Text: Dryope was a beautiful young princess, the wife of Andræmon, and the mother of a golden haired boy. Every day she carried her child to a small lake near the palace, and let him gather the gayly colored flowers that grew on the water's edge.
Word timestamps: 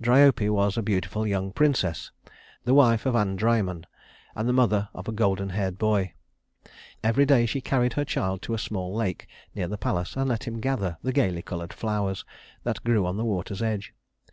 Dryope 0.00 0.48
was 0.48 0.76
a 0.76 0.82
beautiful 0.82 1.28
young 1.28 1.52
princess, 1.52 2.10
the 2.64 2.74
wife 2.74 3.06
of 3.06 3.14
Andræmon, 3.14 3.84
and 4.34 4.48
the 4.48 4.52
mother 4.52 4.88
of 4.92 5.06
a 5.06 5.12
golden 5.12 5.50
haired 5.50 5.78
boy. 5.78 6.12
Every 7.04 7.24
day 7.24 7.46
she 7.46 7.60
carried 7.60 7.92
her 7.92 8.04
child 8.04 8.42
to 8.42 8.54
a 8.54 8.58
small 8.58 8.92
lake 8.92 9.28
near 9.54 9.68
the 9.68 9.78
palace, 9.78 10.16
and 10.16 10.28
let 10.28 10.42
him 10.42 10.58
gather 10.58 10.98
the 11.04 11.12
gayly 11.12 11.42
colored 11.42 11.72
flowers 11.72 12.24
that 12.64 12.82
grew 12.82 13.06
on 13.06 13.16
the 13.16 13.24
water's 13.24 13.62
edge. 13.62 13.94